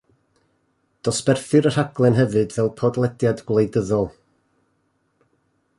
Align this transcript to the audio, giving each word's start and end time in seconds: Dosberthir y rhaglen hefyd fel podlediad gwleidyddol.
Dosberthir 1.07 1.67
y 1.71 1.73
rhaglen 1.75 2.17
hefyd 2.21 2.57
fel 2.57 2.73
podlediad 2.81 3.45
gwleidyddol. 3.51 4.11